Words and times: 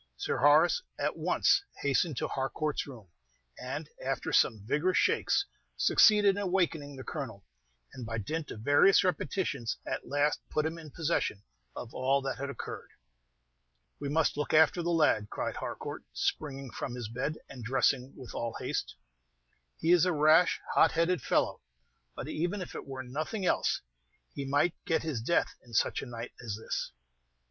Sir 0.17 0.37
Horace 0.37 0.81
at 0.97 1.15
once 1.15 1.63
hastened 1.83 2.17
to 2.17 2.27
Harcourt's 2.27 2.87
room, 2.87 3.09
and, 3.59 3.87
after 4.03 4.33
some 4.33 4.65
vigorous 4.65 4.97
shakes, 4.97 5.45
succeeded 5.77 6.29
in 6.35 6.41
awakening 6.41 6.95
the 6.95 7.03
Colonel, 7.03 7.45
and 7.93 8.03
by 8.03 8.17
dint 8.17 8.49
of 8.49 8.61
various 8.61 9.03
repetitions 9.03 9.77
at 9.85 10.07
last 10.07 10.39
put 10.49 10.65
him 10.65 10.79
in 10.79 10.89
possession 10.89 11.43
of 11.75 11.93
all 11.93 12.19
that 12.23 12.39
had 12.39 12.49
occurred. 12.49 12.89
"We 13.99 14.09
must 14.09 14.37
look 14.37 14.55
after 14.55 14.81
the 14.81 14.89
lad," 14.89 15.29
cried 15.29 15.57
Harcourt, 15.57 16.03
springing 16.13 16.71
from 16.71 16.95
his 16.95 17.07
bed, 17.07 17.37
and 17.47 17.63
dressing 17.63 18.15
with 18.15 18.33
all 18.33 18.55
haste. 18.55 18.95
"He 19.77 19.91
is 19.91 20.05
a 20.05 20.11
rash, 20.11 20.59
hot 20.73 20.93
headed 20.93 21.21
fellow; 21.21 21.61
but 22.15 22.27
even 22.27 22.59
if 22.63 22.73
it 22.73 22.87
were 22.87 23.03
nothing 23.03 23.45
else, 23.45 23.81
he 24.33 24.45
might 24.45 24.73
get 24.85 25.03
his 25.03 25.21
death 25.21 25.53
in 25.63 25.75
such 25.75 26.01
a 26.01 26.07
night 26.07 26.31
as 26.43 26.55
this." 26.59 26.91